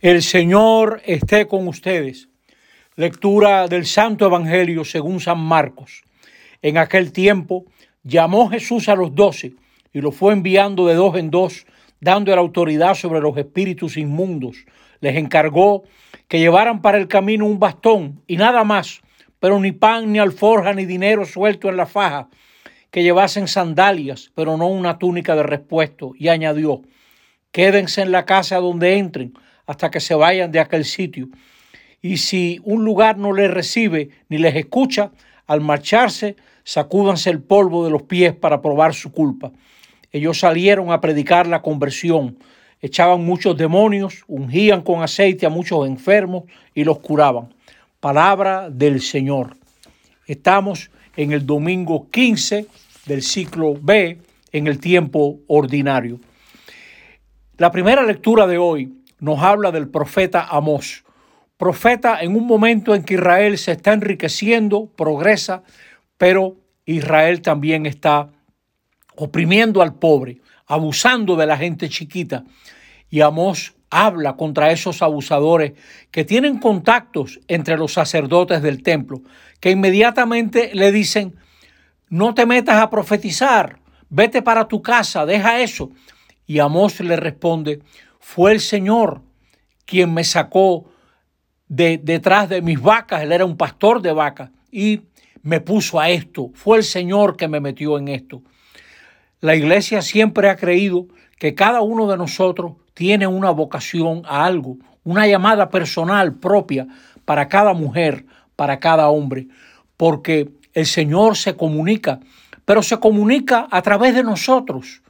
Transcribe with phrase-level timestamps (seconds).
[0.00, 2.28] El Señor esté con ustedes.
[2.94, 6.04] Lectura del Santo Evangelio según San Marcos.
[6.62, 7.64] En aquel tiempo
[8.04, 9.54] llamó Jesús a los doce
[9.92, 11.66] y los fue enviando de dos en dos,
[11.98, 14.66] dando la autoridad sobre los espíritus inmundos.
[15.00, 15.82] Les encargó
[16.28, 19.00] que llevaran para el camino un bastón y nada más,
[19.40, 22.28] pero ni pan, ni alforja, ni dinero suelto en la faja,
[22.92, 26.12] que llevasen sandalias, pero no una túnica de repuesto.
[26.16, 26.82] Y añadió,
[27.50, 29.34] quédense en la casa donde entren
[29.68, 31.28] hasta que se vayan de aquel sitio.
[32.00, 35.12] Y si un lugar no les recibe ni les escucha,
[35.46, 39.52] al marcharse, sacúdanse el polvo de los pies para probar su culpa.
[40.10, 42.38] Ellos salieron a predicar la conversión,
[42.80, 47.54] echaban muchos demonios, ungían con aceite a muchos enfermos y los curaban.
[48.00, 49.54] Palabra del Señor.
[50.26, 52.66] Estamos en el domingo 15
[53.04, 54.18] del ciclo B
[54.50, 56.20] en el tiempo ordinario.
[57.58, 61.04] La primera lectura de hoy nos habla del profeta Amós.
[61.56, 65.64] Profeta en un momento en que Israel se está enriqueciendo, progresa,
[66.16, 68.30] pero Israel también está
[69.16, 72.44] oprimiendo al pobre, abusando de la gente chiquita.
[73.10, 75.72] Y Amós habla contra esos abusadores
[76.10, 79.22] que tienen contactos entre los sacerdotes del templo,
[79.60, 81.36] que inmediatamente le dicen,
[82.08, 85.90] no te metas a profetizar, vete para tu casa, deja eso.
[86.46, 87.80] Y Amós le responde,
[88.20, 89.22] fue el Señor
[89.84, 90.86] quien me sacó
[91.68, 95.02] de detrás de mis vacas, él era un pastor de vacas y
[95.42, 98.42] me puso a esto, fue el Señor que me metió en esto.
[99.40, 101.06] La iglesia siempre ha creído
[101.38, 106.86] que cada uno de nosotros tiene una vocación a algo, una llamada personal propia
[107.24, 109.46] para cada mujer, para cada hombre,
[109.96, 112.20] porque el Señor se comunica,
[112.64, 115.02] pero se comunica a través de nosotros,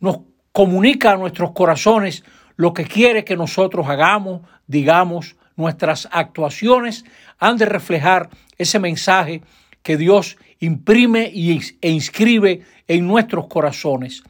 [0.00, 0.20] nos
[0.52, 2.24] comunica a nuestros corazones
[2.56, 7.04] lo que quiere que nosotros hagamos, digamos, nuestras actuaciones
[7.38, 9.42] han de reflejar ese mensaje
[9.82, 14.22] que Dios imprime e inscribe en nuestros corazones.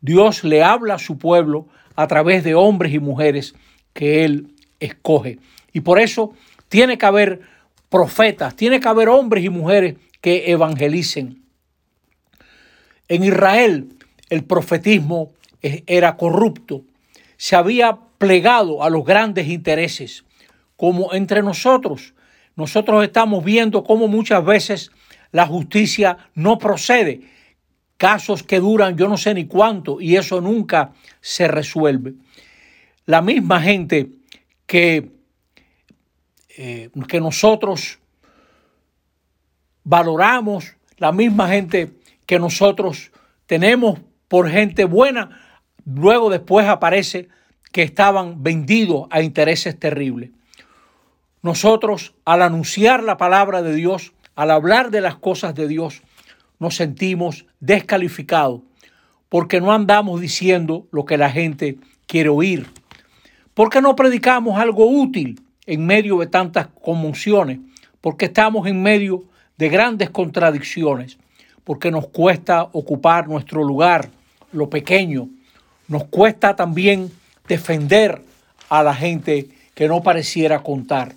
[0.00, 3.54] Dios le habla a su pueblo a través de hombres y mujeres
[3.92, 5.38] que Él escoge.
[5.72, 6.32] Y por eso
[6.68, 7.40] tiene que haber
[7.88, 11.42] profetas, tiene que haber hombres y mujeres que evangelicen.
[13.08, 13.88] En Israel
[14.30, 15.32] el profetismo
[15.62, 16.82] era corrupto,
[17.36, 20.24] se había plegado a los grandes intereses,
[20.76, 22.14] como entre nosotros.
[22.56, 24.90] Nosotros estamos viendo cómo muchas veces
[25.32, 27.22] la justicia no procede,
[27.96, 32.14] casos que duran yo no sé ni cuánto y eso nunca se resuelve.
[33.06, 34.10] La misma gente
[34.66, 35.10] que,
[36.56, 37.98] eh, que nosotros
[39.84, 41.92] valoramos, la misma gente
[42.26, 43.12] que nosotros
[43.46, 45.53] tenemos por gente buena,
[45.84, 47.28] Luego después aparece
[47.72, 50.30] que estaban vendidos a intereses terribles.
[51.42, 56.02] Nosotros, al anunciar la palabra de Dios, al hablar de las cosas de Dios,
[56.58, 58.62] nos sentimos descalificados
[59.28, 62.68] porque no andamos diciendo lo que la gente quiere oír.
[63.52, 67.58] Porque no predicamos algo útil en medio de tantas conmociones,
[68.00, 69.24] porque estamos en medio
[69.56, 71.18] de grandes contradicciones,
[71.64, 74.10] porque nos cuesta ocupar nuestro lugar,
[74.52, 75.28] lo pequeño,
[75.88, 77.10] nos cuesta también
[77.48, 78.22] defender
[78.68, 81.14] a la gente que no pareciera contar.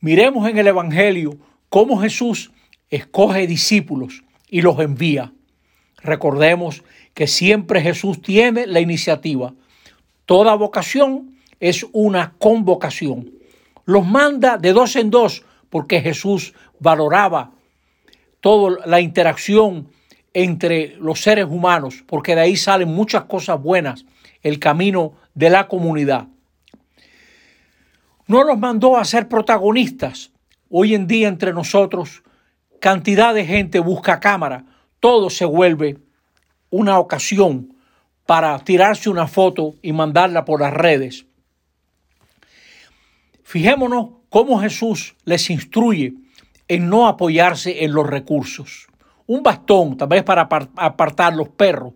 [0.00, 1.36] Miremos en el Evangelio
[1.68, 2.50] cómo Jesús
[2.90, 5.32] escoge discípulos y los envía.
[6.02, 6.82] Recordemos
[7.14, 9.54] que siempre Jesús tiene la iniciativa.
[10.26, 13.30] Toda vocación es una convocación.
[13.86, 17.52] Los manda de dos en dos porque Jesús valoraba
[18.40, 19.88] toda la interacción
[20.34, 24.04] entre los seres humanos, porque de ahí salen muchas cosas buenas,
[24.42, 26.26] el camino de la comunidad.
[28.26, 30.32] No nos mandó a ser protagonistas.
[30.68, 32.24] Hoy en día entre nosotros,
[32.80, 34.64] cantidad de gente busca cámara,
[34.98, 35.98] todo se vuelve
[36.70, 37.76] una ocasión
[38.26, 41.26] para tirarse una foto y mandarla por las redes.
[43.44, 46.14] Fijémonos cómo Jesús les instruye
[46.66, 48.88] en no apoyarse en los recursos
[49.26, 51.94] un bastón, tal vez para apartar los perros,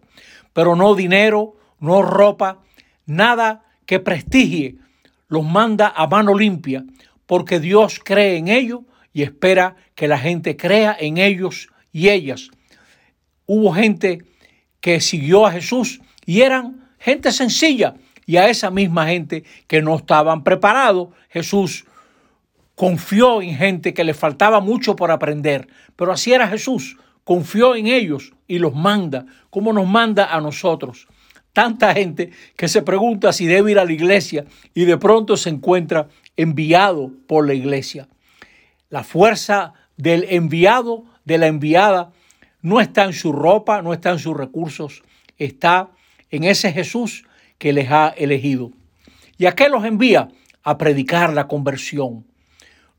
[0.52, 2.58] pero no dinero, no ropa,
[3.06, 4.76] nada que prestigie,
[5.28, 6.84] los manda a mano limpia,
[7.26, 8.80] porque Dios cree en ellos
[9.12, 12.50] y espera que la gente crea en ellos y ellas.
[13.46, 14.24] Hubo gente
[14.80, 17.94] que siguió a Jesús y eran gente sencilla,
[18.28, 21.86] y a esa misma gente que no estaban preparados, Jesús
[22.74, 25.66] confió en gente que le faltaba mucho por aprender,
[25.96, 26.98] pero así era Jesús,
[27.28, 31.08] confió en ellos y los manda, como nos manda a nosotros.
[31.52, 35.50] tanta gente que se pregunta si debe ir a la iglesia y de pronto se
[35.50, 36.08] encuentra
[36.38, 38.08] enviado por la iglesia.
[38.88, 42.12] La fuerza del enviado, de la enviada,
[42.62, 45.02] no está en su ropa, no está en sus recursos,
[45.36, 45.90] está
[46.30, 47.26] en ese Jesús
[47.58, 48.72] que les ha elegido.
[49.36, 50.28] ¿Y a qué los envía?
[50.62, 52.24] A predicar la conversión.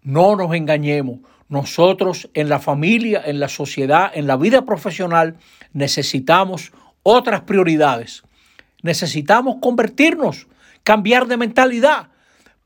[0.04, 1.22] No nos engañemos.
[1.50, 5.38] Nosotros en la familia, en la sociedad, en la vida profesional,
[5.74, 6.72] necesitamos
[7.04, 8.24] otras prioridades.
[8.84, 10.48] Necesitamos convertirnos,
[10.84, 12.10] cambiar de mentalidad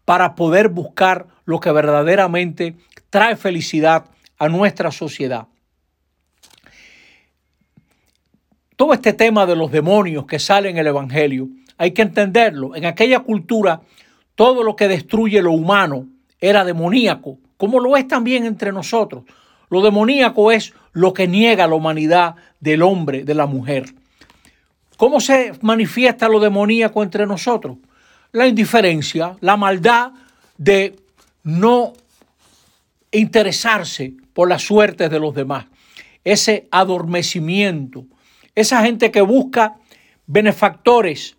[0.05, 2.75] para poder buscar lo que verdaderamente
[3.09, 4.05] trae felicidad
[4.37, 5.47] a nuestra sociedad.
[8.75, 11.47] Todo este tema de los demonios que sale en el Evangelio,
[11.77, 12.75] hay que entenderlo.
[12.75, 13.81] En aquella cultura,
[14.35, 16.07] todo lo que destruye lo humano
[16.41, 19.23] era demoníaco, como lo es también entre nosotros.
[19.69, 23.85] Lo demoníaco es lo que niega la humanidad del hombre, de la mujer.
[24.97, 27.77] ¿Cómo se manifiesta lo demoníaco entre nosotros?
[28.33, 30.11] La indiferencia, la maldad
[30.57, 30.97] de
[31.43, 31.93] no
[33.13, 35.67] interesarse por las suertes de los demás,
[36.25, 38.03] ese adormecimiento,
[38.55, 39.77] esa gente que busca
[40.27, 41.37] benefactores,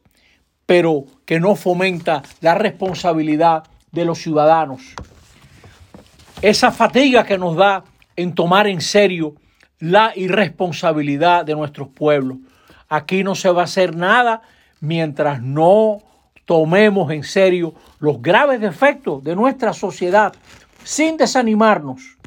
[0.64, 4.94] pero que no fomenta la responsabilidad de los ciudadanos.
[6.44, 7.84] Esa fatiga que nos da
[8.16, 9.34] en tomar en serio
[9.78, 12.36] la irresponsabilidad de nuestros pueblos.
[12.86, 14.42] Aquí no se va a hacer nada
[14.78, 16.00] mientras no
[16.44, 20.34] tomemos en serio los graves defectos de nuestra sociedad
[20.82, 22.18] sin desanimarnos.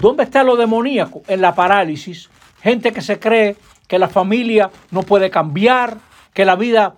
[0.00, 1.20] ¿Dónde está lo demoníaco?
[1.28, 2.30] En la parálisis.
[2.62, 3.56] Gente que se cree
[3.86, 5.98] que la familia no puede cambiar,
[6.32, 6.94] que la vida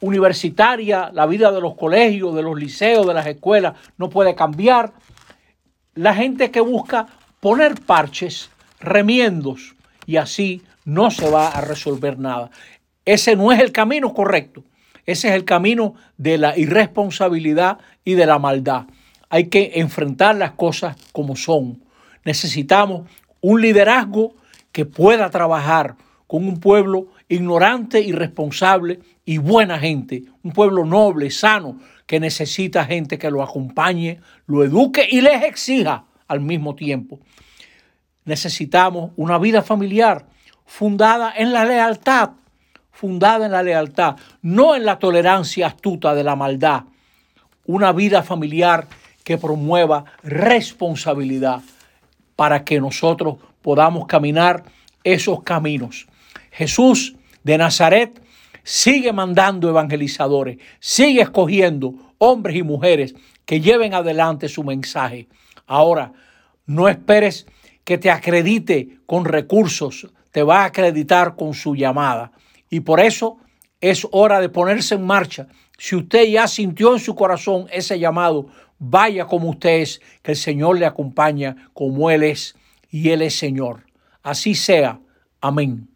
[0.00, 4.92] universitaria, la vida de los colegios, de los liceos, de las escuelas no puede cambiar.
[5.96, 7.06] La gente que busca
[7.40, 8.50] poner parches,
[8.80, 12.50] remiendos, y así no se va a resolver nada.
[13.06, 14.62] Ese no es el camino correcto.
[15.06, 18.82] Ese es el camino de la irresponsabilidad y de la maldad.
[19.30, 21.82] Hay que enfrentar las cosas como son.
[22.26, 23.08] Necesitamos
[23.40, 24.34] un liderazgo
[24.72, 25.94] que pueda trabajar
[26.26, 30.24] con un pueblo ignorante, irresponsable y buena gente.
[30.42, 36.04] Un pueblo noble, sano, que necesita gente que lo acompañe, lo eduque y les exija
[36.28, 37.18] al mismo tiempo.
[38.24, 40.26] Necesitamos una vida familiar
[40.64, 42.30] fundada en la lealtad,
[42.92, 46.84] fundada en la lealtad, no en la tolerancia astuta de la maldad.
[47.66, 48.86] Una vida familiar
[49.24, 51.60] que promueva responsabilidad
[52.36, 54.62] para que nosotros podamos caminar
[55.02, 56.06] esos caminos.
[56.52, 57.15] Jesús
[57.46, 58.20] de Nazaret
[58.64, 63.14] sigue mandando evangelizadores, sigue escogiendo hombres y mujeres
[63.44, 65.28] que lleven adelante su mensaje.
[65.64, 66.12] Ahora,
[66.66, 67.46] no esperes
[67.84, 72.32] que te acredite con recursos, te va a acreditar con su llamada.
[72.68, 73.38] Y por eso
[73.80, 75.46] es hora de ponerse en marcha.
[75.78, 78.48] Si usted ya sintió en su corazón ese llamado,
[78.80, 82.56] vaya como usted es, que el Señor le acompaña como Él es
[82.90, 83.86] y Él es Señor.
[84.24, 84.98] Así sea.
[85.40, 85.95] Amén.